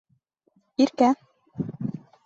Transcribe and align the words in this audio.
Иркә. 0.85 1.11